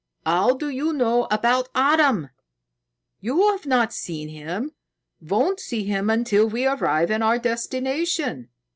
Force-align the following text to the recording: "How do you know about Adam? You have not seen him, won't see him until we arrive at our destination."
"How 0.25 0.55
do 0.55 0.67
you 0.67 0.93
know 0.93 1.27
about 1.29 1.69
Adam? 1.75 2.29
You 3.19 3.51
have 3.51 3.67
not 3.67 3.93
seen 3.93 4.29
him, 4.29 4.71
won't 5.21 5.59
see 5.59 5.83
him 5.83 6.09
until 6.09 6.47
we 6.47 6.65
arrive 6.65 7.11
at 7.11 7.21
our 7.21 7.37
destination." 7.37 8.49